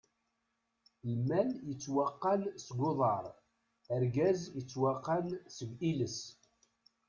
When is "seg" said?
2.65-2.79, 5.57-5.69